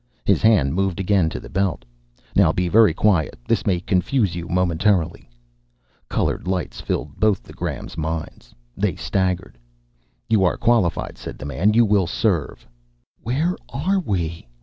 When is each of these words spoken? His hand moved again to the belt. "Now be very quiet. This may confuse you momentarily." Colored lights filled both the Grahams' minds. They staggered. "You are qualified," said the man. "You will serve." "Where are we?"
His 0.25 0.41
hand 0.41 0.73
moved 0.73 0.99
again 0.99 1.29
to 1.29 1.39
the 1.39 1.47
belt. 1.47 1.85
"Now 2.35 2.51
be 2.51 2.67
very 2.67 2.91
quiet. 2.91 3.37
This 3.47 3.67
may 3.67 3.79
confuse 3.79 4.35
you 4.35 4.47
momentarily." 4.49 5.29
Colored 6.09 6.47
lights 6.47 6.81
filled 6.81 7.19
both 7.19 7.43
the 7.43 7.53
Grahams' 7.53 7.99
minds. 7.99 8.55
They 8.75 8.95
staggered. 8.95 9.59
"You 10.27 10.43
are 10.43 10.57
qualified," 10.57 11.19
said 11.19 11.37
the 11.37 11.45
man. 11.45 11.75
"You 11.75 11.85
will 11.85 12.07
serve." 12.07 12.67
"Where 13.21 13.55
are 13.69 13.99
we?" 13.99 14.47